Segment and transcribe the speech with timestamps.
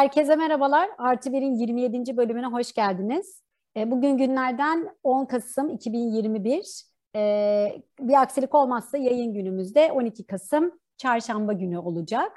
[0.00, 0.90] Herkese merhabalar.
[0.98, 2.16] Artı Bir'in 27.
[2.16, 3.42] bölümüne hoş geldiniz.
[3.76, 6.84] E, bugün günlerden 10 Kasım 2021.
[7.16, 12.32] E, bir aksilik olmazsa yayın günümüzde 12 Kasım çarşamba günü olacak.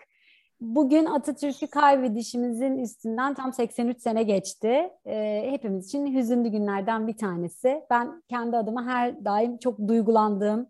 [0.62, 4.90] Bugün Atatürk'ü kaybedişimizin üstünden tam 83 sene geçti.
[5.06, 7.82] E, hepimiz için hüzünlü günlerden bir tanesi.
[7.90, 10.70] Ben kendi adıma her daim çok duygulandığım,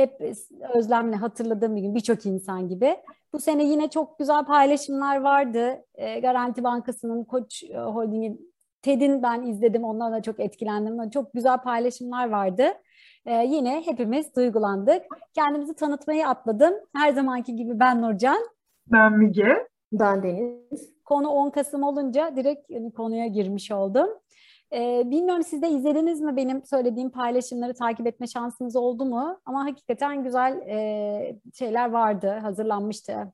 [0.00, 0.20] hep
[0.74, 2.96] özlemle hatırladığım bir gün birçok insan gibi.
[3.32, 5.84] Bu sene yine çok güzel paylaşımlar vardı.
[5.94, 9.84] E, Garanti Bankası'nın Koç e, Holding'in TED'in ben izledim.
[9.84, 11.10] Ondan da çok etkilendim.
[11.10, 12.64] Çok güzel paylaşımlar vardı.
[13.26, 15.02] E, yine hepimiz duygulandık.
[15.34, 16.74] Kendimizi tanıtmayı atladım.
[16.96, 18.38] Her zamanki gibi ben Nurcan.
[18.86, 19.68] Ben Müge.
[19.92, 20.92] Ben Deniz.
[21.04, 24.08] Konu 10 Kasım olunca direkt hani, konuya girmiş oldum.
[24.72, 29.40] Ee, bilmiyorum siz de izlediniz mi benim söylediğim paylaşımları takip etme şansınız oldu mu?
[29.44, 33.32] Ama hakikaten güzel e, şeyler vardı, hazırlanmıştı.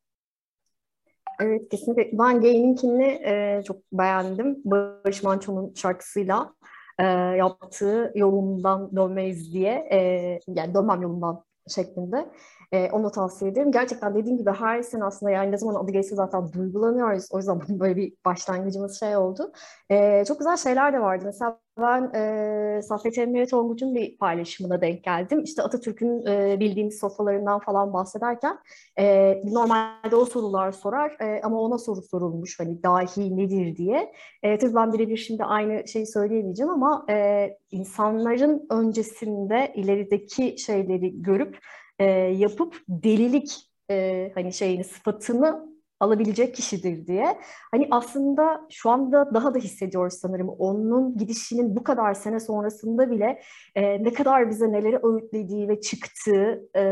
[1.40, 2.18] Evet kesinlikle.
[2.18, 4.62] Ben Gayn'inkini e, çok beğendim.
[4.64, 6.54] Barış Manço'nun şarkısıyla
[6.98, 7.04] e,
[7.36, 9.98] yaptığı yolundan dönmeyiz diye, e,
[10.46, 12.30] yani dönmem yolundan şeklinde.
[12.72, 13.72] E, onu tavsiye ederim.
[13.72, 17.28] Gerçekten dediğim gibi her sene aslında yani ne zaman adı geçse zaten duygulanıyoruz.
[17.30, 19.52] O yüzden böyle bir başlangıcımız şey oldu.
[19.90, 21.24] E, çok güzel şeyler de vardı.
[21.26, 25.42] Mesela ben e, Saffet Emre Tonguç'un bir paylaşımına denk geldim.
[25.44, 28.58] İşte Atatürk'ün e, bildiğimiz sofralarından falan bahsederken
[28.98, 34.12] e, normalde o sorular sorar e, ama ona soru sorulmuş hani dahi nedir diye.
[34.42, 41.58] E, tabii ben birebir şimdi aynı şeyi söyleyemeyeceğim ama e, insanların öncesinde ilerideki şeyleri görüp
[41.98, 47.38] e, yapıp delilik e, hani şeyini sıfatını alabilecek kişidir diye.
[47.70, 50.48] Hani aslında şu anda daha da hissediyoruz sanırım.
[50.48, 53.40] Onun gidişinin bu kadar sene sonrasında bile
[53.74, 56.82] e, ne kadar bize neleri öğütlediği ve çıktığı, e,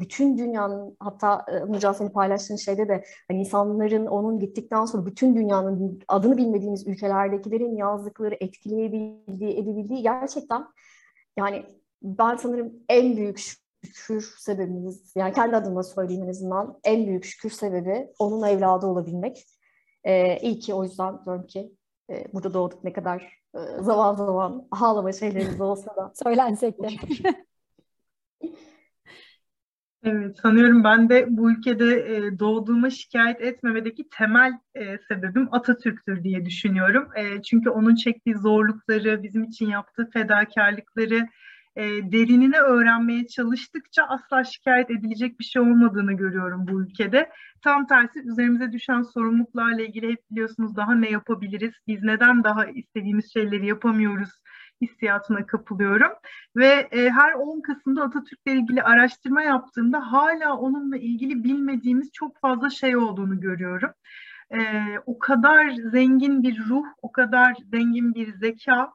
[0.00, 6.00] bütün dünyanın hatta e, Nurcan paylaştığın şeyde de hani insanların onun gittikten sonra bütün dünyanın
[6.08, 10.64] adını bilmediğimiz ülkelerdekilerin yazdıkları, etkileyebildiği, edebildiği gerçekten
[11.38, 11.64] yani
[12.02, 17.50] ben sanırım en büyük şükür sebebimiz, yani kendi adıma söyleyeyim en azından en büyük şükür
[17.50, 19.44] sebebi onun evladı olabilmek.
[20.04, 21.72] Ee, iyi ki o yüzden diyorum ki
[22.10, 26.12] e, burada doğduk ne kadar e, zaman zaman ağlama şeylerimiz olsa da.
[26.24, 26.88] Söylensek de.
[30.08, 36.44] Evet, sanıyorum ben de bu ülkede e, doğduğuma şikayet etmemedeki temel e, sebebim Atatürk'tür diye
[36.44, 37.08] düşünüyorum.
[37.16, 41.28] E, çünkü onun çektiği zorlukları, bizim için yaptığı fedakarlıkları,
[41.76, 47.30] e, derinine öğrenmeye çalıştıkça asla şikayet edilecek bir şey olmadığını görüyorum bu ülkede.
[47.64, 53.32] Tam tersi üzerimize düşen sorumluluklarla ilgili hep biliyorsunuz daha ne yapabiliriz, biz neden daha istediğimiz
[53.32, 54.30] şeyleri yapamıyoruz
[54.80, 56.12] hissiyatına kapılıyorum.
[56.56, 62.70] Ve e, her 10 Kasım'da Atatürk'le ilgili araştırma yaptığımda hala onunla ilgili bilmediğimiz çok fazla
[62.70, 63.90] şey olduğunu görüyorum.
[64.50, 64.58] E,
[65.06, 68.92] o kadar zengin bir ruh, o kadar zengin bir zeka,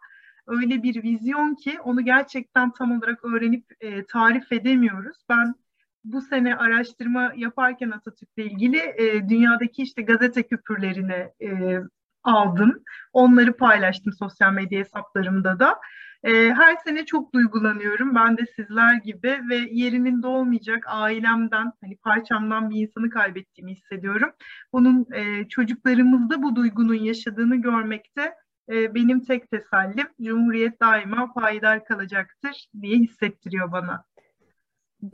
[0.47, 5.17] öyle bir vizyon ki onu gerçekten tam olarak öğrenip e, tarif edemiyoruz.
[5.29, 5.55] Ben
[6.03, 11.79] bu sene araştırma yaparken Atatürk'le ilgili e, dünyadaki işte gazete küpürlerini e,
[12.23, 12.83] aldım.
[13.13, 15.79] Onları paylaştım sosyal medya hesaplarımda da.
[16.23, 18.15] E, her sene çok duygulanıyorum.
[18.15, 24.31] Ben de sizler gibi ve yerimin dolmayacak ailemden, hani parçamdan bir insanı kaybettiğimi hissediyorum.
[24.73, 28.33] Bunun e, çocuklarımızda bu duygunun yaşadığını görmekte
[28.69, 34.05] e, benim tek tesellim Cumhuriyet daima payidar kalacaktır diye hissettiriyor bana.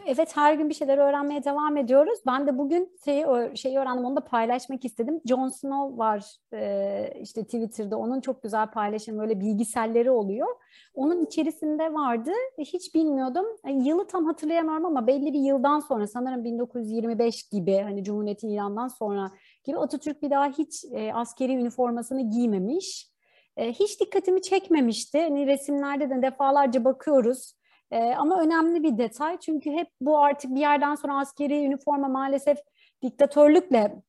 [0.05, 2.19] Evet her gün bir şeyler öğrenmeye devam ediyoruz.
[2.27, 3.25] Ben de bugün şeyi,
[3.57, 5.21] şeyi öğrendim onu da paylaşmak istedim.
[5.25, 10.47] Jon Snow var e, işte Twitter'da onun çok güzel paylaşım böyle bilgiselleri oluyor.
[10.93, 13.45] Onun içerisinde vardı hiç bilmiyordum.
[13.65, 18.87] Yani yılı tam hatırlayamıyorum ama belli bir yıldan sonra sanırım 1925 gibi hani Cumhuriyet'in ilanından
[18.87, 19.31] sonra
[19.63, 23.16] gibi Atatürk bir daha hiç e, askeri üniformasını giymemiş.
[23.57, 25.21] E, hiç dikkatimi çekmemişti.
[25.21, 27.53] Hani resimlerde de defalarca bakıyoruz.
[27.91, 32.57] E, ama önemli bir detay çünkü hep bu artık bir yerden sonra askeri üniforma maalesef
[33.01, 34.01] diktatörlükle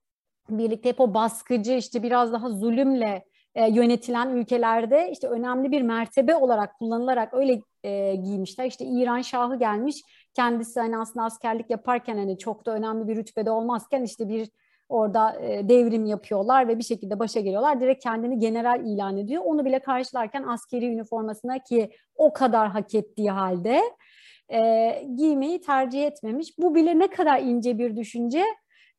[0.51, 3.25] birlikte hep o baskıcı işte biraz daha zulümle
[3.55, 8.67] e, yönetilen ülkelerde işte önemli bir mertebe olarak kullanılarak öyle e, giymişler.
[8.67, 10.03] İşte İran Şahı gelmiş
[10.35, 14.49] kendisi hani aslında askerlik yaparken hani çok da önemli bir rütbede olmazken işte bir
[14.89, 17.81] Orada e, devrim yapıyorlar ve bir şekilde başa geliyorlar.
[17.81, 19.43] Direkt kendini general ilan ediyor.
[19.45, 23.83] Onu bile karşılarken askeri üniformasına ki o kadar hak ettiği halde
[24.53, 26.59] e, giymeyi tercih etmemiş.
[26.59, 28.45] Bu bile ne kadar ince bir düşünce.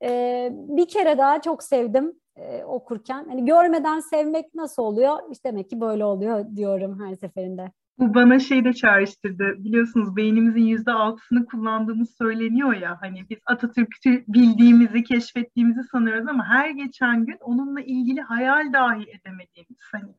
[0.04, 3.26] E, bir kere daha çok sevdim e, okurken.
[3.30, 5.18] Hani görmeden sevmek nasıl oluyor?
[5.32, 7.72] İşte demek ki böyle oluyor diyorum her seferinde.
[8.00, 9.56] Bu bana şey de çağrıştırdı.
[9.58, 12.98] Biliyorsunuz beynimizin yüzde altısını kullandığımız söyleniyor ya.
[13.02, 19.80] Hani biz Atatürk'ü bildiğimizi, keşfettiğimizi sanıyoruz ama her geçen gün onunla ilgili hayal dahi edemediğimiz,
[19.92, 20.14] hani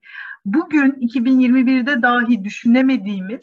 [0.45, 3.41] bugün 2021'de dahi düşünemediğimiz,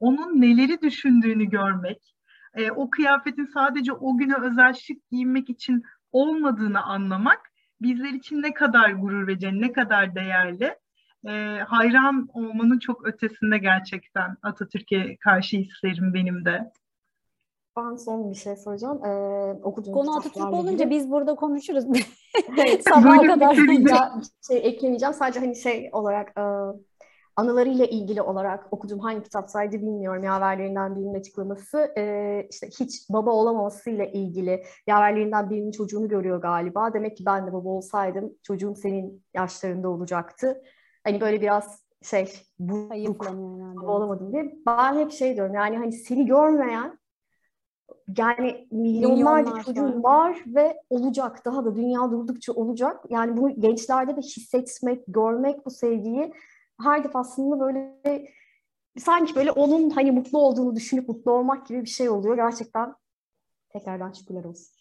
[0.00, 2.14] onun neleri düşündüğünü görmek,
[2.54, 5.82] e, o kıyafetin sadece o güne özel şık giyinmek için
[6.12, 7.40] olmadığını anlamak
[7.80, 10.74] bizler için ne kadar gurur verici, ne kadar değerli
[11.28, 16.72] e, hayran olmanın çok ötesinde gerçekten Atatürk'e karşı hislerim benim de.
[17.76, 19.04] Ben son bir şey soracağım.
[19.04, 19.10] Ee,
[19.62, 20.90] okuduğum Konu Atatürk olunca ilgili.
[20.90, 21.84] biz burada konuşuruz.
[22.58, 23.54] Evet, Sabaha kadar.
[24.48, 25.14] şey eklemeyeceğim.
[25.14, 26.42] Sadece hani şey olarak e,
[27.36, 30.24] anılarıyla ilgili olarak okuduğum hangi kitaptaydı bilmiyorum.
[30.24, 36.94] Yaverlerinden birinin açıklaması e, işte hiç baba olamamasıyla ilgili yaverlerinden birinin çocuğunu görüyor galiba.
[36.94, 40.62] Demek ki ben de baba olsaydım çocuğum senin yaşlarında olacaktı.
[41.04, 43.76] Hani böyle biraz şey bu Hayıflanıyor herhalde.
[43.76, 44.54] baba olamadım diye.
[44.66, 46.98] Ben hep şey diyorum yani hani seni görmeyen
[48.18, 53.04] yani milyonlarca Milyonlar çocuğun var ve olacak daha da dünya durdukça olacak.
[53.08, 56.32] Yani bunu gençlerde de hissetmek, görmek bu sevgiyi
[56.82, 58.00] her defasında böyle
[58.98, 62.36] sanki böyle onun hani mutlu olduğunu düşünüp mutlu olmak gibi bir şey oluyor.
[62.36, 62.94] Gerçekten
[63.68, 64.76] tekrardan şükürler olsun.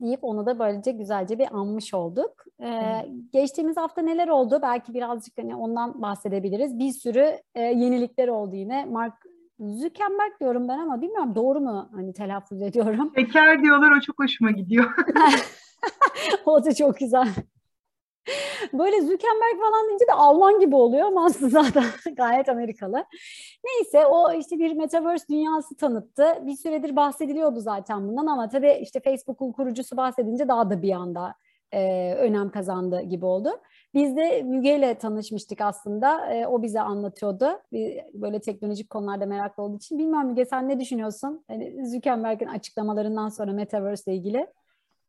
[0.00, 2.44] Deyip onu da böylece güzelce bir anmış olduk.
[2.60, 3.06] Ee, Evet.
[3.32, 4.58] Geçtiğimiz hafta neler oldu?
[4.62, 6.78] Belki birazcık hani ondan bahsedebiliriz.
[6.78, 8.84] Bir sürü e, yenilikler oldu yine.
[8.84, 9.14] Mark
[9.60, 13.12] Zuckerberg diyorum ben ama bilmiyorum doğru mu hani telaffuz ediyorum.
[13.16, 14.94] Şeker diyorlar o çok hoşuma gidiyor.
[16.46, 17.28] o da çok güzel.
[18.72, 23.04] Böyle Zuckerberg falan deyince de Alman gibi oluyor ama zaten gayet Amerikalı.
[23.64, 26.38] Neyse o işte bir metaverse dünyası tanıttı.
[26.46, 31.34] Bir süredir bahsediliyordu zaten bundan ama tabii işte Facebook'un kurucusu bahsedince daha da bir anda
[31.72, 33.50] e, önem kazandı gibi oldu.
[33.94, 36.34] Biz de Müge ile tanışmıştık aslında.
[36.34, 37.60] E, o bize anlatıyordu.
[38.14, 39.98] Böyle teknolojik konularda meraklı olduğu için.
[39.98, 41.44] Bilmiyorum Müge sen ne düşünüyorsun?
[41.50, 44.46] Yani Zuckerberg'in açıklamalarından sonra Metaverse ile ilgili.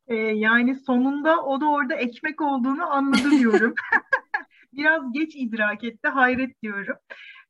[0.10, 3.74] Ee, yani sonunda o da orada ekmek olduğunu anladı diyorum.
[4.74, 6.96] Biraz geç idrak etti, hayret diyorum.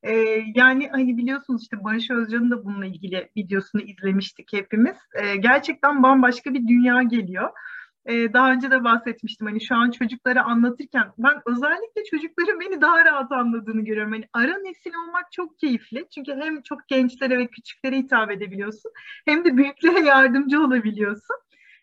[0.03, 4.97] Ee, yani hani biliyorsunuz işte Barış Özcan'ın da bununla ilgili videosunu izlemiştik hepimiz.
[5.15, 7.50] Ee, gerçekten bambaşka bir dünya geliyor.
[8.07, 13.31] Daha önce de bahsetmiştim hani şu an çocuklara anlatırken ben özellikle çocukların beni daha rahat
[13.31, 14.12] anladığını görüyorum.
[14.12, 16.07] Hani ara nesil olmak çok keyifli.
[16.15, 18.91] Çünkü hem çok gençlere ve küçüklere hitap edebiliyorsun
[19.25, 21.35] hem de büyüklere yardımcı olabiliyorsun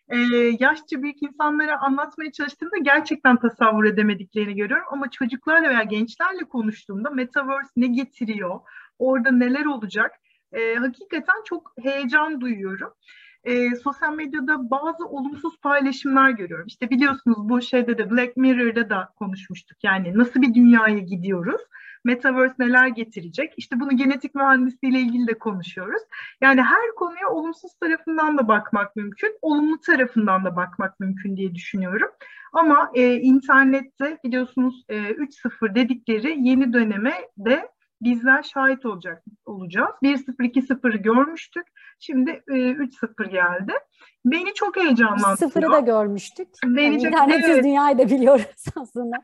[0.09, 0.17] e,
[0.59, 4.85] yaşça büyük insanlara anlatmaya çalıştığımda gerçekten tasavvur edemediklerini görüyorum.
[4.91, 8.59] Ama çocuklarla veya gençlerle konuştuğumda Metaverse ne getiriyor,
[8.99, 10.11] orada neler olacak
[10.51, 12.93] e, hakikaten çok heyecan duyuyorum.
[13.43, 16.67] E, sosyal medyada bazı olumsuz paylaşımlar görüyorum.
[16.67, 19.77] İşte biliyorsunuz bu şeyde de Black Mirror'da da konuşmuştuk.
[19.83, 21.61] Yani nasıl bir dünyaya gidiyoruz?
[22.07, 23.53] Metaverse neler getirecek?
[23.57, 26.01] İşte bunu genetik mühendisliğiyle ilgili de konuşuyoruz.
[26.41, 32.09] Yani her konuya olumsuz tarafından da bakmak mümkün, olumlu tarafından da bakmak mümkün diye düşünüyorum.
[32.53, 37.69] Ama e, internette biliyorsunuz e, 3.0 dedikleri yeni döneme de
[38.01, 39.95] bizler şahit olacak olacağız.
[40.03, 41.67] 1.0 2.0'ı görmüştük.
[41.99, 43.73] Şimdi e, 3.0 geldi.
[44.25, 45.37] Beni çok heyecanlandırıyor.
[45.37, 46.47] Sıfırı da görmüştük.
[46.65, 47.63] Beni Yani internetsiz evet.
[47.63, 49.17] dünyayı da biliyoruz aslında.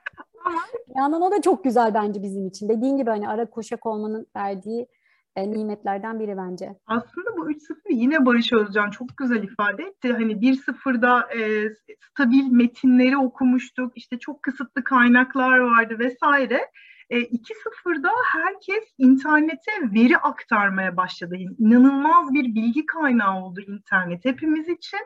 [0.90, 2.70] Bir yandan o da çok güzel bence bizim için.
[2.70, 4.88] Dediğin gibi hani ara koşak olmanın verdiği
[5.36, 6.76] e, nimetlerden biri bence.
[6.88, 10.14] Aslında bu 3-0 yine Barış Özcan çok güzel ifade etti.
[10.14, 11.70] Hani 1-0'da e,
[12.12, 13.92] stabil metinleri okumuştuk.
[13.96, 16.72] İşte çok kısıtlı kaynaklar vardı vesaire.
[17.10, 21.36] E, 2-0'da herkes internete veri aktarmaya başladı.
[21.60, 25.00] İnanılmaz bir bilgi kaynağı oldu internet hepimiz için.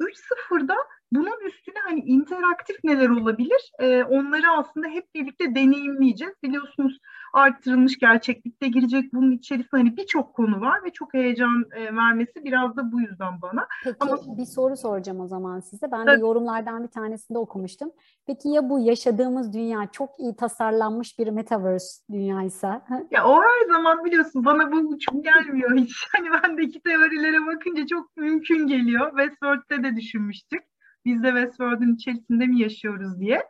[0.00, 0.74] 3-0'da
[1.12, 3.72] bunun üstüne hani interaktif neler olabilir?
[3.78, 6.34] E, onları aslında hep birlikte deneyimleyeceğiz.
[6.42, 6.98] Biliyorsunuz
[7.32, 12.76] arttırılmış gerçeklikte girecek bunun içerisinde hani birçok konu var ve çok heyecan e, vermesi biraz
[12.76, 13.66] da bu yüzden bana.
[13.84, 15.92] Peki Ama- bir soru soracağım o zaman size.
[15.92, 17.90] Ben de yorumlardan bir tanesinde okumuştum.
[18.26, 22.86] Peki ya bu yaşadığımız dünya çok iyi tasarlanmış bir metaverse dünyaysa?
[23.10, 26.06] Ya o her zaman biliyorsun bana bu çok gelmiyor hiç.
[26.16, 29.10] Hani bendeki teorilere bakınca çok mümkün geliyor.
[29.10, 30.62] Westworld'de de düşünmüştük.
[31.08, 33.42] Biz de Westworld'un içerisinde mi yaşıyoruz diye.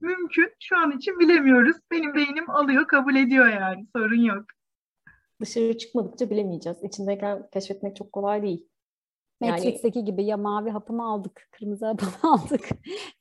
[0.00, 0.48] Mümkün.
[0.60, 1.76] Şu an için bilemiyoruz.
[1.90, 3.86] Benim beynim alıyor, kabul ediyor yani.
[3.96, 4.44] Sorun yok.
[5.40, 6.78] Dışarı çıkmadıkça bilemeyeceğiz.
[6.84, 8.68] İçindeyken keşfetmek çok kolay değil.
[9.42, 12.68] Yani- Matrix'teki gibi ya mavi hapımı aldık, kırmızı hapımı aldık.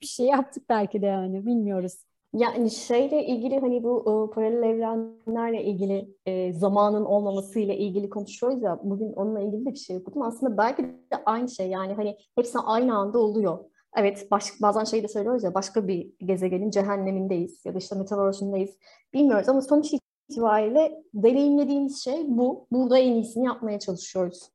[0.02, 2.06] bir şey yaptık belki de yani bilmiyoruz.
[2.34, 8.80] Yani şeyle ilgili hani bu e, paralel evrenlerle ilgili e, zamanın olmamasıyla ilgili konuşuyoruz ya
[8.84, 10.22] bugün onunla ilgili de bir şey okudum.
[10.22, 13.71] Aslında belki de aynı şey yani hani hepsi aynı anda oluyor.
[13.96, 18.78] Evet baş, bazen şey de söylüyoruz ya başka bir gezegenin cehennemindeyiz ya da işte metaverse'ündeyiz
[19.14, 19.94] bilmiyoruz ama sonuç
[20.30, 22.68] itibariyle deneyimlediğimiz şey bu.
[22.72, 24.50] Burada en iyisini yapmaya çalışıyoruz.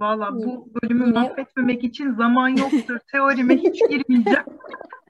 [0.00, 1.20] Valla bu bölümü Yine...
[1.20, 2.98] mahvetmemek için zaman yoktur.
[3.12, 4.44] Teorime hiç girmeyeceğim.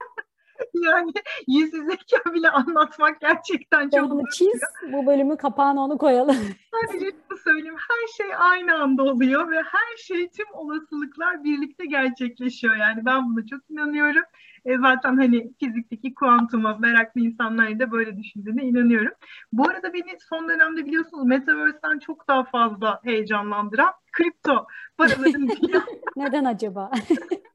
[0.75, 1.13] yani
[1.49, 4.61] yüz yüzeyken bile anlatmak gerçekten çok onu çiz,
[4.93, 6.37] bu bölümü kapağına onu koyalım.
[6.71, 12.77] Sadece şunu söyleyeyim, her şey aynı anda oluyor ve her şey tüm olasılıklar birlikte gerçekleşiyor.
[12.77, 14.23] Yani ben buna çok inanıyorum.
[14.65, 19.13] E, zaten hani fizikteki kuantuma meraklı insanların da böyle düşündüğüne inanıyorum.
[19.53, 24.67] Bu arada beni son dönemde biliyorsunuz Metaverse'den çok daha fazla heyecanlandıran kripto
[24.97, 25.49] paraların
[26.17, 26.91] Neden acaba?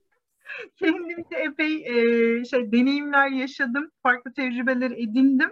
[0.79, 5.51] Kendimce epey e, şey deneyimler yaşadım, farklı tecrübeler edindim.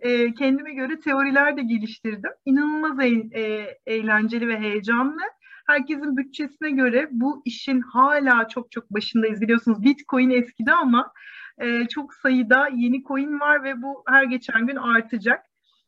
[0.00, 2.30] E, kendime göre teoriler de geliştirdim.
[2.44, 5.20] İnanılmaz e, e, eğlenceli ve heyecanlı.
[5.66, 9.40] Herkesin bütçesine göre bu işin hala çok çok başındayız.
[9.40, 11.12] Biliyorsunuz Bitcoin eskidi ama
[11.58, 15.44] e, çok sayıda yeni coin var ve bu her geçen gün artacak.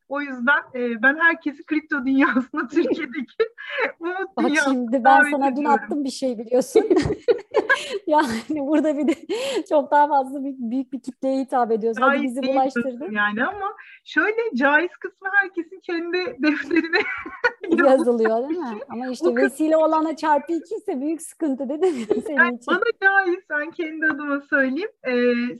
[0.08, 3.44] O yüzden e, ben herkesi kripto dünyasına Türkiye'deki
[4.00, 6.82] umut Bak şimdi ben sana dün attım bir şey biliyorsun.
[8.06, 9.14] yani burada bir de
[9.68, 11.98] çok daha fazla bir, büyük bir kitleye hitap ediyoruz.
[12.00, 13.08] Hadi bizi bulaştırdı.
[13.10, 17.00] Yani ama şöyle caiz kısmı herkesin kendi defterine
[17.88, 18.80] yazılıyor değil mi?
[18.88, 22.74] Ama işte vesile olana çarpı iki ise büyük sıkıntı dedim senin yani için.
[22.74, 24.90] Bana caiz ben kendi adıma söyleyeyim.
[25.04, 25.12] Ee,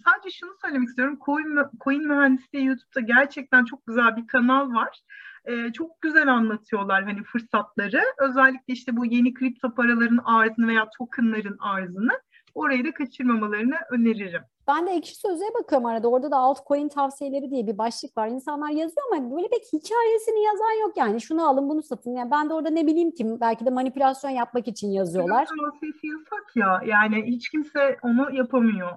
[0.04, 1.18] sadece şunu söylemek istiyorum.
[1.24, 5.00] Coin, coin mühendisliği YouTube'da gerçekten çok güzel bir kanal var.
[5.44, 8.02] Ee, çok güzel anlatıyorlar hani fırsatları.
[8.18, 12.20] Özellikle işte bu yeni kripto paraların arzını veya tokenların arzını.
[12.54, 14.42] Orayı da kaçırmamalarını öneririm.
[14.68, 16.08] Ben de ekşi sözlüğe bakıyorum arada.
[16.08, 18.28] Orada da altcoin tavsiyeleri diye bir başlık var.
[18.28, 21.20] İnsanlar yazıyor ama böyle pek hikayesini yazan yok yani.
[21.20, 22.10] Şunu alın bunu satın.
[22.10, 25.46] Yani ben de orada ne bileyim ki belki de manipülasyon yapmak için yazıyorlar.
[25.46, 26.80] Tavsiyesi yasak ya.
[26.86, 28.92] Yani hiç kimse onu yapamıyor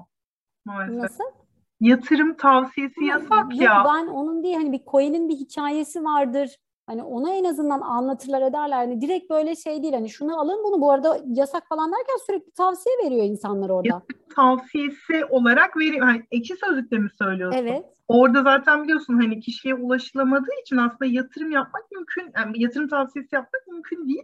[0.65, 1.03] maalesef.
[1.03, 1.42] Nasıl?
[1.83, 3.83] Yatırım tavsiyesi yasak yok, ya.
[3.85, 6.55] Ben onun değil hani bir coin'in bir hikayesi vardır.
[6.87, 8.77] Hani ona en azından anlatırlar ederler.
[8.77, 9.93] Hani direkt böyle şey değil.
[9.93, 13.87] Hani şunu alın bunu bu arada yasak falan derken sürekli tavsiye veriyor insanlar orada.
[13.87, 16.05] Yatırım tavsiyesi olarak veriyor.
[16.05, 17.59] Hani ekşi sözlükte mi söylüyorsun?
[17.59, 17.85] Evet.
[18.13, 23.67] Orada zaten biliyorsun hani kişiye ulaşılamadığı için aslında yatırım yapmak mümkün, yani yatırım tavsiyesi yapmak
[23.67, 24.23] mümkün değil.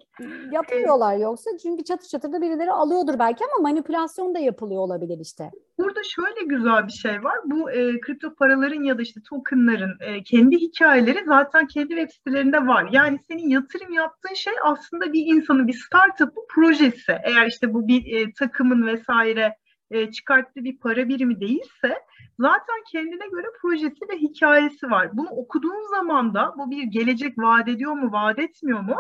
[0.51, 5.19] Yapıyorlar ee, yoksa çünkü çatır çatır da birileri alıyordur belki ama manipülasyon da yapılıyor olabilir
[5.19, 5.51] işte.
[5.79, 7.39] Burada şöyle güzel bir şey var.
[7.46, 12.67] Bu e, kripto paraların ya da işte tokenların e, kendi hikayeleri zaten kendi web sitelerinde
[12.67, 12.89] var.
[12.91, 17.17] Yani senin yatırım yaptığın şey aslında bir insanın, bir startup'ın projesi.
[17.24, 19.55] Eğer işte bu bir e, takımın vesaire
[19.91, 22.03] e, çıkarttığı bir para birimi değilse
[22.39, 25.17] zaten kendine göre projesi ve hikayesi var.
[25.17, 28.98] Bunu okuduğun zaman da bu bir gelecek vaat ediyor mu, vaat etmiyor mu?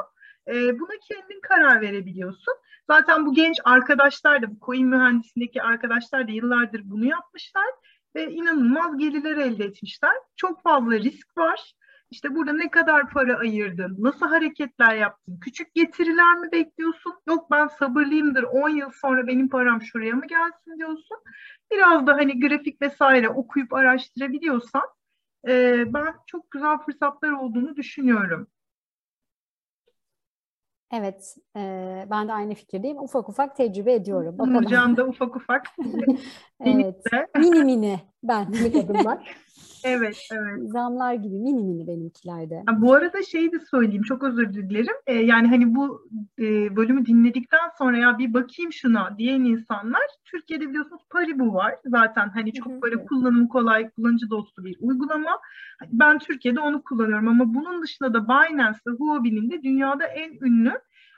[0.47, 2.53] E, buna kendin karar verebiliyorsun.
[2.87, 7.67] Zaten bu genç arkadaşlar da, bu coin mühendisindeki arkadaşlar da yıllardır bunu yapmışlar
[8.15, 10.13] ve inanılmaz gelirler elde etmişler.
[10.35, 11.73] Çok fazla risk var.
[12.11, 17.13] İşte burada ne kadar para ayırdın, nasıl hareketler yaptın, küçük getiriler mi bekliyorsun?
[17.27, 21.17] Yok ben sabırlıyımdır, 10 yıl sonra benim param şuraya mı gelsin diyorsun.
[21.71, 24.83] Biraz da hani grafik vesaire okuyup araştırabiliyorsan
[25.47, 28.47] e, ben çok güzel fırsatlar olduğunu düşünüyorum.
[30.91, 31.59] Evet, e,
[32.11, 32.99] ben de aynı fikirdeyim.
[32.99, 34.37] Ufak ufak tecrübe ediyorum.
[34.37, 34.63] Bakalım.
[34.63, 35.67] Nurcan da ufak ufak.
[36.65, 37.03] evet,
[37.37, 38.45] mini mini ben.
[38.83, 39.37] adımlar.
[39.83, 40.71] Evet, evet.
[40.71, 42.63] Zamlar gibi mini mini benimkilerde.
[42.65, 44.95] Ha, bu arada şeyi de söyleyeyim, çok özür dilerim.
[45.07, 46.09] Ee, yani hani bu
[46.39, 51.75] e, bölümü dinledikten sonra ya bir bakayım şuna diyen insanlar, Türkiye'de biliyorsunuz Paribu var.
[51.85, 55.39] Zaten hani çok böyle kullanım kolay, kullanıcı dostu bir uygulama.
[55.91, 60.73] Ben Türkiye'de onu kullanıyorum ama bunun dışında da Binance ve Huobi'nin de dünyada en ünlü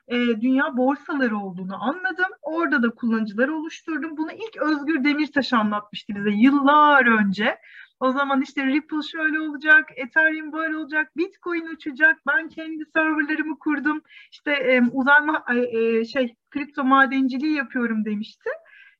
[0.07, 2.31] e, dünya borsaları olduğunu anladım.
[2.41, 4.17] Orada da kullanıcıları oluşturdum.
[4.17, 7.57] Bunu ilk Özgür Demirtaş anlatmıştı bize yıllar önce.
[8.01, 12.17] O zaman işte Ripple şöyle olacak, Ethereum böyle olacak, Bitcoin uçacak.
[12.27, 14.01] Ben kendi serverlarımı kurdum.
[14.31, 18.49] İşte e, uzay e, şey kripto madenciliği yapıyorum demişti.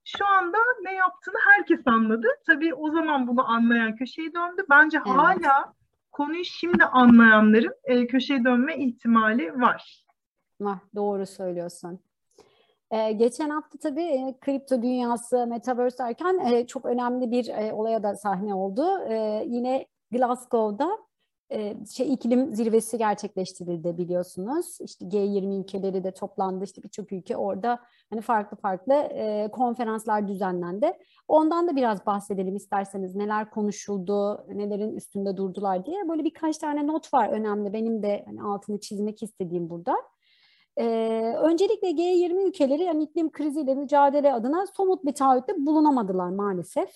[0.03, 2.27] Şu anda ne yaptığını herkes anladı.
[2.47, 4.65] Tabii o zaman bunu anlayan köşeye döndü.
[4.69, 5.17] Bence evet.
[5.17, 5.73] hala
[6.11, 10.05] konuyu şimdi anlayanların e, köşeye dönme ihtimali var.
[10.59, 11.99] Var, doğru söylüyorsun.
[12.91, 18.03] Ee, geçen hafta tabii e, kripto dünyası, metaverse derken e, çok önemli bir e, olaya
[18.03, 18.99] da sahne oldu.
[19.09, 20.97] E, yine Glasgow'da
[21.51, 24.77] e, şey iklim zirvesi gerçekleştirildi biliyorsunuz.
[24.81, 26.63] İşte G20 ülkeleri de toplandı.
[26.63, 27.79] İşte birçok ülke orada
[28.09, 30.93] hani farklı farklı e, konferanslar düzenlendi.
[31.27, 33.15] Ondan da biraz bahsedelim isterseniz.
[33.15, 36.09] Neler konuşuldu, nelerin üstünde durdular diye.
[36.09, 37.73] Böyle birkaç tane not var önemli.
[37.73, 39.95] Benim de hani altını çizmek istediğim burada.
[40.81, 46.89] Ee, öncelikle G20 ülkeleri yani iklim kriziyle mücadele adına somut bir taahhütte bulunamadılar maalesef.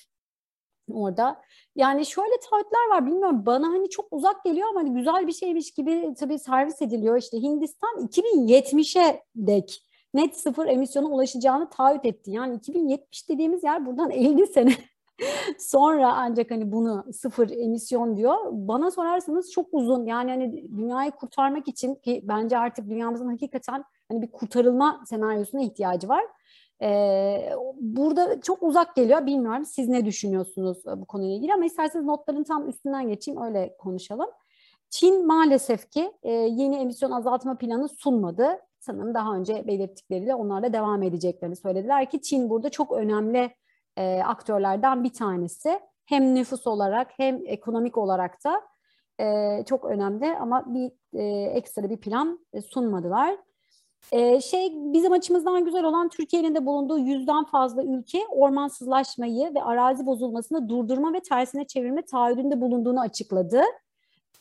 [0.91, 1.41] orada.
[1.75, 5.71] Yani şöyle taahhütler var bilmiyorum bana hani çok uzak geliyor ama hani güzel bir şeymiş
[5.71, 7.17] gibi tabii servis ediliyor.
[7.17, 12.31] İşte Hindistan 2070'e dek net sıfır emisyona ulaşacağını taahhüt etti.
[12.31, 14.73] Yani 2070 dediğimiz yer buradan 50 sene
[15.59, 18.35] sonra ancak hani bunu sıfır emisyon diyor.
[18.51, 20.05] Bana sorarsanız çok uzun.
[20.05, 26.09] Yani hani dünyayı kurtarmak için ki bence artık dünyamızın hakikaten hani bir kurtarılma senaryosuna ihtiyacı
[26.09, 26.23] var.
[26.81, 29.25] Ee, burada çok uzak geliyor.
[29.25, 34.29] Bilmiyorum siz ne düşünüyorsunuz bu konuyla ilgili ama isterseniz notların tam üstünden geçeyim öyle konuşalım.
[34.89, 38.59] Çin maalesef ki e, yeni emisyon azaltma planı sunmadı.
[38.79, 43.51] Sanırım daha önce belirttikleriyle onlarla devam edeceklerini söylediler ki Çin burada çok önemli
[43.97, 45.79] e, aktörlerden bir tanesi.
[46.05, 48.61] Hem nüfus olarak hem ekonomik olarak da
[49.19, 53.35] e, çok önemli ama bir e, ekstra bir plan e, sunmadılar.
[54.11, 60.05] E, şey bizim açımızdan güzel olan Türkiye'nin de bulunduğu yüzden fazla ülke ormansızlaşmayı ve arazi
[60.05, 63.61] bozulmasını durdurma ve tersine çevirme taahhüdünde bulunduğunu açıkladı.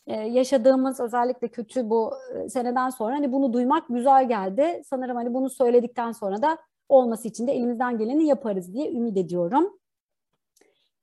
[0.07, 4.83] Ee, yaşadığımız özellikle kötü bu e, seneden sonra hani bunu duymak güzel geldi.
[4.85, 9.79] Sanırım hani bunu söyledikten sonra da olması için de elimizden geleni yaparız diye ümit ediyorum.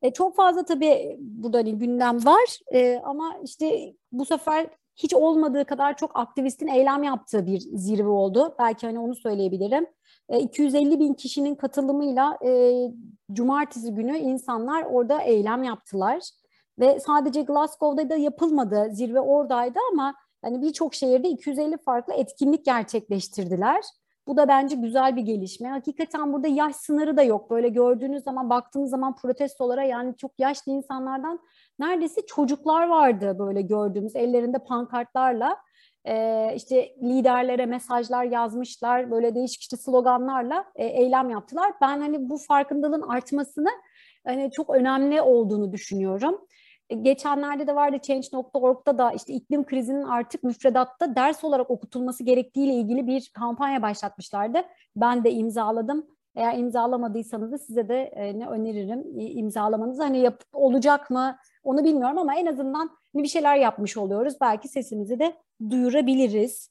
[0.01, 5.65] E, çok fazla tabii burada hani gündem var e, ama işte bu sefer hiç olmadığı
[5.65, 8.55] kadar çok aktivistin eylem yaptığı bir zirve oldu.
[8.59, 9.85] Belki hani onu söyleyebilirim.
[10.29, 12.73] E, 250 bin kişinin katılımıyla e,
[13.31, 16.21] cumartesi günü insanlar orada eylem yaptılar.
[16.79, 18.89] Ve sadece Glasgow'da da yapılmadı.
[18.91, 23.81] Zirve oradaydı ama hani birçok şehirde 250 farklı etkinlik gerçekleştirdiler.
[24.27, 25.69] Bu da bence güzel bir gelişme.
[25.69, 27.49] Hakikaten burada yaş sınırı da yok.
[27.49, 31.39] Böyle gördüğünüz zaman, baktığınız zaman protestolara yani çok yaşlı insanlardan
[31.79, 35.57] neredeyse çocuklar vardı böyle gördüğümüz ellerinde pankartlarla.
[36.05, 41.73] Ee, işte liderlere mesajlar yazmışlar, böyle değişik işte sloganlarla e, eylem yaptılar.
[41.81, 43.69] Ben hani bu farkındalığın artmasını
[44.25, 46.47] hani çok önemli olduğunu düşünüyorum.
[46.91, 52.73] E, geçenlerde de vardı Change.org'da da işte iklim krizinin artık müfredatta ders olarak okutulması gerektiğiyle
[52.73, 54.63] ilgili bir kampanya başlatmışlardı.
[54.95, 56.05] Ben de imzaladım.
[56.35, 60.03] Eğer imzalamadıysanız da size de e, ne öneririm imzalamanızı.
[60.03, 64.33] Hani yap, olacak mı onu bilmiyorum ama en azından bir şeyler yapmış oluyoruz.
[64.41, 65.33] Belki sesimizi de
[65.69, 66.69] duyurabiliriz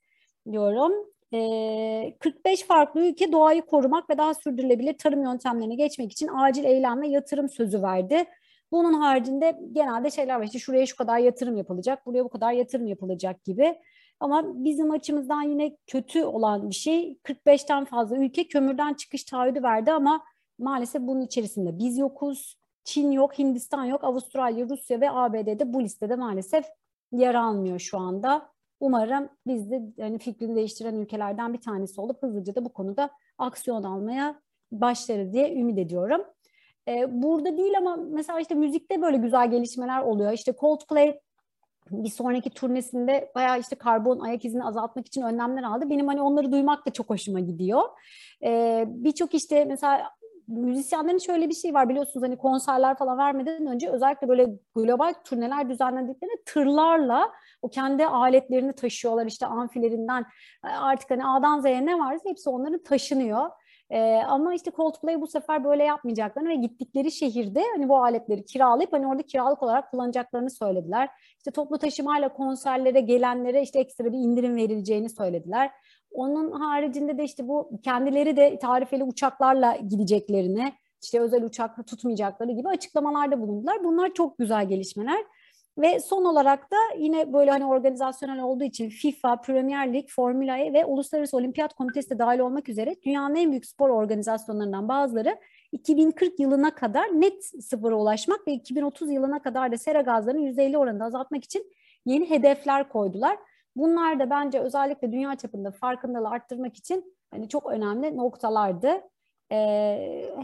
[0.53, 0.93] diyorum.
[1.35, 7.03] E, 45 farklı ülke doğayı korumak ve daha sürdürülebilir tarım yöntemlerine geçmek için acil eylem
[7.03, 8.27] ve yatırım sözü verdi.
[8.73, 12.87] Bunun haricinde genelde şeyler var işte şuraya şu kadar yatırım yapılacak, buraya bu kadar yatırım
[12.87, 13.79] yapılacak gibi.
[14.21, 19.93] Ama bizim açımızdan yine kötü olan bir şey 45'ten fazla ülke kömürden çıkış taahhüdü verdi
[19.93, 20.25] ama
[20.59, 22.61] maalesef bunun içerisinde biz yokuz.
[22.85, 26.65] Çin yok, Hindistan yok, Avustralya, Rusya ve ABD'de bu listede maalesef
[27.13, 28.51] yer almıyor şu anda.
[28.81, 33.83] Umarım biz de yani fikrini değiştiren ülkelerden bir tanesi olup hızlıca da bu konuda aksiyon
[33.83, 34.41] almaya
[34.73, 36.23] başlarız diye ümit ediyorum.
[36.89, 40.33] E, burada değil ama mesela işte müzikte böyle güzel gelişmeler oluyor.
[40.33, 41.21] İşte Coldplay
[41.91, 45.91] bir sonraki turnesinde bayağı işte karbon ayak izini azaltmak için önlemler aldı.
[45.91, 47.83] Benim hani onları duymak da çok hoşuma gidiyor.
[48.45, 50.11] Ee, Birçok işte mesela
[50.49, 55.69] müzisyenlerin şöyle bir şey var biliyorsunuz hani konserler falan vermeden önce özellikle böyle global turneler
[55.69, 57.31] düzenlediklerinde tırlarla
[57.63, 60.25] o kendi aletlerini taşıyorlar işte amfilerinden
[60.63, 63.51] artık hani A'dan Z'ye ne varsa hepsi onların taşınıyor.
[63.91, 68.93] Ee, ama işte Coldplay bu sefer böyle yapmayacaklarını ve gittikleri şehirde hani bu aletleri kiralayıp
[68.93, 71.09] hani orada kiralık olarak kullanacaklarını söylediler.
[71.39, 75.71] İşte toplu taşımayla konserlere gelenlere işte ekstra bir indirim verileceğini söylediler.
[76.13, 80.73] Onun haricinde de işte bu kendileri de tarifeli uçaklarla gideceklerini,
[81.03, 83.85] işte özel uçak tutmayacakları gibi açıklamalarda bulundular.
[83.85, 85.25] Bunlar çok güzel gelişmeler.
[85.81, 90.73] Ve son olarak da yine böyle hani organizasyonel olduğu için FIFA, Premier Lig, Formula E
[90.73, 95.37] ve Uluslararası Olimpiyat Komitesi de dahil olmak üzere dünyanın en büyük spor organizasyonlarından bazıları
[95.73, 101.05] 2040 yılına kadar net sıfıra ulaşmak ve 2030 yılına kadar da sera gazlarının %50 oranında
[101.05, 101.73] azaltmak için
[102.07, 103.39] yeni hedefler koydular.
[103.77, 109.01] Bunlar da bence özellikle dünya çapında farkındalığı arttırmak için hani çok önemli noktalardı
[109.53, 109.57] e,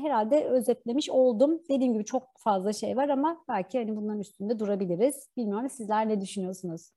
[0.02, 1.60] herhalde özetlemiş oldum.
[1.68, 5.28] Dediğim gibi çok fazla şey var ama belki hani bunların üstünde durabiliriz.
[5.36, 6.90] Bilmiyorum sizler ne düşünüyorsunuz?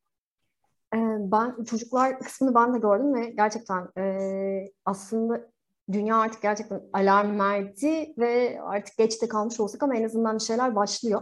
[1.19, 5.49] Ben çocuklar kısmını ben de gördüm ve gerçekten e, aslında
[5.91, 10.75] dünya artık gerçekten alarm verdi ve artık geçte kalmış olsak ama en azından bir şeyler
[10.75, 11.21] başlıyor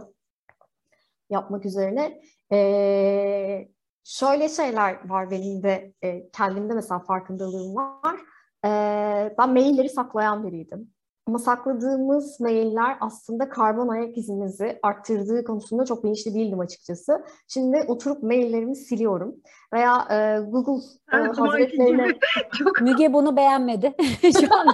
[1.30, 2.20] yapmak üzerine.
[2.52, 3.68] E,
[4.04, 8.20] şöyle şeyler var benim de e, kendimde mesela farkındalığım var.
[8.68, 10.90] Ee, ben mailleri saklayan biriydim.
[11.26, 17.24] Ama sakladığımız mailler aslında karbon ayak izimizi arttırdığı konusunda çok bilinçli değildim açıkçası.
[17.48, 19.34] Şimdi oturup maillerimi siliyorum.
[19.72, 22.06] Veya e, Google e, hazretlerine...
[22.80, 24.66] Müge bunu beğenmedi şu an.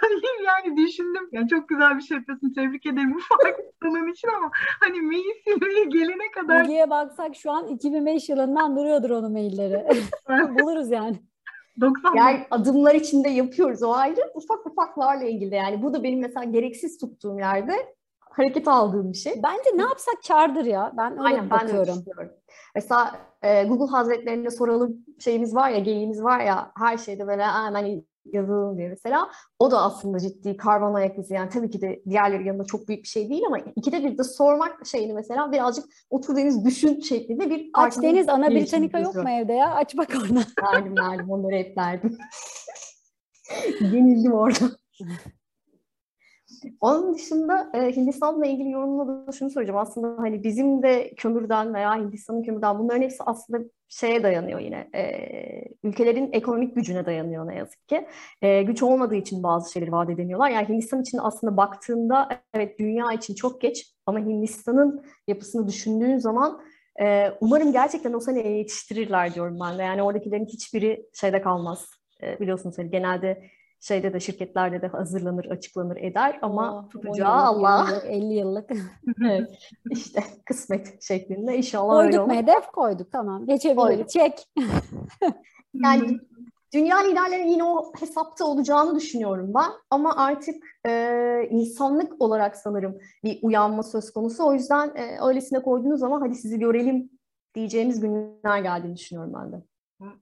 [0.00, 1.28] Hayır yani düşündüm.
[1.32, 2.52] Yani çok güzel bir şey yapıyorsun.
[2.52, 6.62] Tebrik ederim bu farklılığın için ama hani mail silmeye gelene kadar.
[6.62, 9.86] Bilgiye baksak şu an 2005 yılından duruyordur onun mailleri.
[10.58, 11.29] Buluruz yani.
[11.80, 14.20] 90 yani adımlar içinde yapıyoruz o ayrı.
[14.34, 15.82] Ufak ufaklarla ilgili yani.
[15.82, 17.94] Bu da benim mesela gereksiz tuttuğum yerde
[18.30, 19.42] hareket aldığım bir şey.
[19.42, 20.92] Bence ne yapsak kardır ya.
[20.96, 22.04] Ben öyle Aynen, bakıyorum.
[22.18, 22.38] Ben de
[22.74, 28.02] Mesela e, Google Hazretlerine soralım şeyimiz var ya, geyiğimiz var ya her şeyde böyle hemen
[28.24, 29.30] yazılım diye mesela.
[29.58, 31.34] O da aslında ciddi karbon ayak izi.
[31.34, 34.24] Yani tabii ki de diğerleri yanında çok büyük bir şey değil ama ikide bir de
[34.24, 37.70] sormak şeyini mesela birazcık otur deniz düşün şeklinde bir...
[37.74, 39.74] Aç Deniz Ana Britannica yok mu evde ya?
[39.74, 40.40] Aç bak orada.
[40.62, 42.18] Verdim verdim onları hep verdim.
[43.80, 44.70] Yenildim orada.
[46.80, 49.78] Onun dışında e, Hindistan'la ilgili yorumla da şunu soracağım.
[49.78, 54.90] Aslında hani bizim de kömürden veya Hindistan'ın kömürden bunların hepsi aslında şeye dayanıyor yine.
[54.94, 55.04] E,
[55.84, 58.06] ülkelerin ekonomik gücüne dayanıyor ne yazık ki.
[58.42, 60.50] E, güç olmadığı için bazı şeyleri vaat edemiyorlar.
[60.50, 66.60] Yani Hindistan için aslında baktığında evet dünya için çok geç ama Hindistan'ın yapısını düşündüğün zaman
[67.00, 69.82] e, umarım gerçekten o sene yetiştirirler diyorum ben de.
[69.82, 71.90] Yani oradakilerin hiçbiri şeyde kalmaz.
[72.22, 73.42] E, biliyorsunuz hani genelde
[73.80, 78.02] şeyde de şirketlerde de hazırlanır, açıklanır eder ama oh, tutacağı Allah.
[78.04, 78.70] 50 yıllık.
[79.24, 79.58] evet,
[79.90, 82.32] işte kısmet şeklinde inşallah koyduk öyle olur.
[82.32, 84.46] hedef koyduk tamam geçebiliriz çek.
[85.74, 86.18] yani
[86.74, 93.38] dünya liderlerinin yine o hesapta olacağını düşünüyorum ben ama artık e, insanlık olarak sanırım bir
[93.42, 97.10] uyanma söz konusu o yüzden e, öylesine koyduğunuz zaman hadi sizi görelim
[97.54, 99.69] diyeceğimiz günler geldiğini düşünüyorum ben de.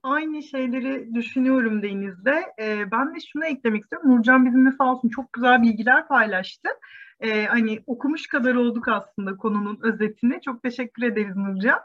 [0.03, 2.53] Aynı şeyleri düşünüyorum Deniz'de.
[2.59, 4.11] Ee, ben de şunu eklemek istiyorum.
[4.11, 6.69] Nurcan bizimle sağ olsun çok güzel bilgiler paylaştı.
[7.19, 10.41] Ee, hani okumuş kadar olduk aslında konunun özetini.
[10.41, 11.79] Çok teşekkür ederiz Nurcan.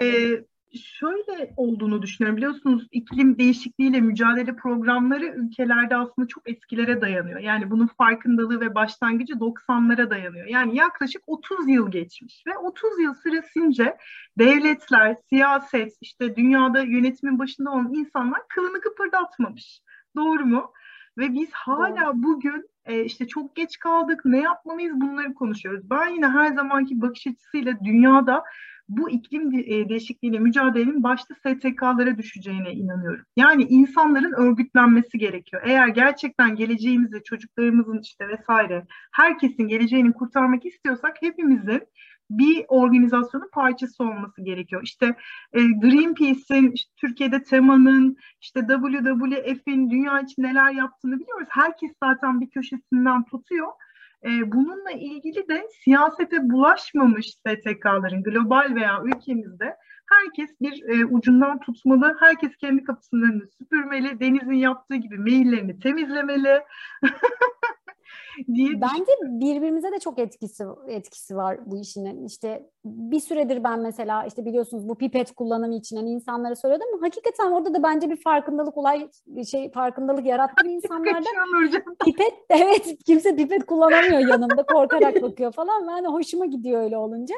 [0.00, 0.44] Ee,
[0.78, 2.36] şöyle olduğunu düşünüyorum.
[2.36, 7.40] Biliyorsunuz iklim değişikliğiyle mücadele programları ülkelerde aslında çok eskilere dayanıyor.
[7.40, 10.46] Yani bunun farkındalığı ve başlangıcı 90'lara dayanıyor.
[10.46, 13.96] Yani yaklaşık 30 yıl geçmiş ve 30 yıl süresince
[14.38, 19.80] devletler, siyaset, işte dünyada yönetimin başında olan insanlar kılını kıpırdatmamış.
[20.16, 20.72] Doğru mu?
[21.18, 22.22] Ve biz hala Doğru.
[22.22, 25.90] bugün e, işte çok geç kaldık, ne yapmalıyız bunları konuşuyoruz.
[25.90, 28.44] Ben yine her zamanki bakış açısıyla dünyada
[28.88, 33.24] bu iklim e, değişikliğiyle mücadelenin başta STK'lara düşeceğine inanıyorum.
[33.36, 35.62] Yani insanların örgütlenmesi gerekiyor.
[35.66, 41.82] Eğer gerçekten geleceğimizi, çocuklarımızın işte vesaire herkesin geleceğini kurtarmak istiyorsak hepimizin
[42.30, 44.82] bir organizasyonun parçası olması gerekiyor.
[44.84, 45.06] İşte
[45.52, 51.48] e, Greenpeace'in, işte, Türkiye'de temanın, işte WWF'in dünya için neler yaptığını biliyoruz.
[51.50, 53.68] Herkes zaten bir köşesinden tutuyor.
[54.24, 62.16] E, bununla ilgili de siyasete bulaşmamış STK'ların global veya ülkemizde herkes bir e, ucundan tutmalı,
[62.20, 66.62] herkes kendi kapısının önünü süpürmeli, Deniz'in yaptığı gibi maillerini temizlemeli.
[68.54, 72.26] diye Bence birbirimize de çok etkisi etkisi var bu işin.
[72.26, 77.06] İşte bir süredir ben mesela işte biliyorsunuz bu pipet kullanımı için hani insanlara söylüyordum ama
[77.06, 79.08] hakikaten orada da bence bir farkındalık olay
[79.50, 81.28] şey farkındalık yarattı insanlarda.
[82.04, 85.88] pipet evet kimse pipet kullanamıyor yanımda korkarak bakıyor falan.
[85.88, 87.34] Ben de hoşuma gidiyor öyle olunca.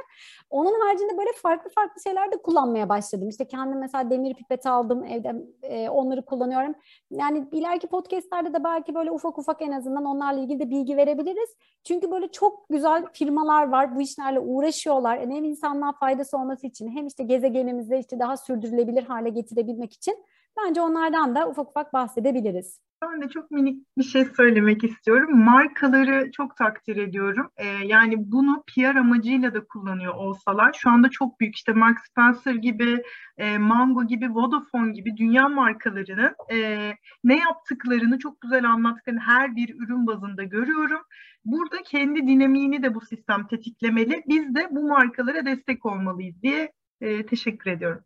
[0.50, 3.28] Onun haricinde böyle farklı farklı şeyler de kullanmaya başladım.
[3.28, 6.74] İşte kendim mesela demir pipet aldım evde e, onları kullanıyorum.
[7.10, 11.50] Yani ileriki podcastlerde de belki böyle ufak ufak en azından onlarla ilgili de bilgi verebiliriz.
[11.84, 15.16] Çünkü böyle çok güzel firmalar var bu işlerle uğraşıyorlar.
[15.16, 20.24] Yani hem insanlığa faydası olması için hem işte gezegenimizde işte daha sürdürülebilir hale getirebilmek için
[20.56, 22.80] bence onlardan da ufak ufak bahsedebiliriz.
[23.02, 25.44] Ben de çok minik bir şey söylemek istiyorum.
[25.44, 27.50] Markaları çok takdir ediyorum.
[27.56, 32.54] Ee, yani bunu PR amacıyla da kullanıyor olsalar şu anda çok büyük işte Mark Spencer
[32.54, 33.02] gibi,
[33.38, 36.90] e, Mango gibi, Vodafone gibi dünya markalarının e,
[37.24, 41.02] ne yaptıklarını çok güzel anlattıklarını her bir ürün bazında görüyorum.
[41.44, 44.22] Burada kendi dinamiğini de bu sistem tetiklemeli.
[44.28, 48.05] Biz de bu markalara destek olmalıyız diye e, teşekkür ediyorum.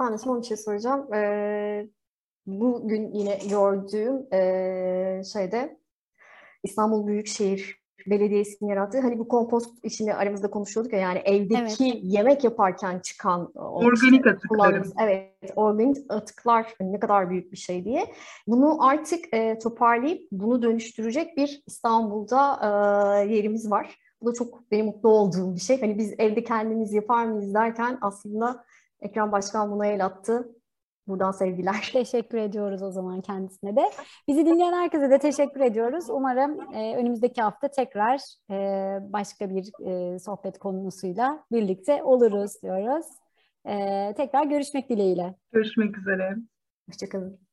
[0.00, 1.14] Ben de son bir şey soracağım.
[1.14, 1.88] Ee,
[2.46, 5.78] bugün yine gördüğüm e, şeyde
[6.62, 12.00] İstanbul Büyükşehir Belediyesi'nin yarattığı hani bu kompost işini aramızda konuşuyorduk ya yani evdeki evet.
[12.02, 14.82] yemek yaparken çıkan organik atıklar.
[15.00, 18.14] Evet, organik atıklar hani ne kadar büyük bir şey diye.
[18.46, 23.98] Bunu artık e, toparlayıp bunu dönüştürecek bir İstanbul'da e, yerimiz var.
[24.22, 25.80] Bu da çok benim mutlu olduğum bir şey.
[25.80, 28.64] Hani biz evde kendimiz yapar mıyız derken aslında
[29.00, 30.56] Ekrem Başkan buna el attı.
[31.06, 31.88] Buradan sevgiler.
[31.92, 33.90] Teşekkür ediyoruz o zaman kendisine de.
[34.28, 36.04] Bizi dinleyen herkese de teşekkür ediyoruz.
[36.10, 38.56] Umarım e, önümüzdeki hafta tekrar e,
[39.12, 43.06] başka bir e, sohbet konusuyla birlikte oluruz diyoruz.
[43.64, 43.74] E,
[44.16, 45.34] tekrar görüşmek dileğiyle.
[45.52, 46.36] Görüşmek üzere.
[46.88, 47.45] Hoşçakalın.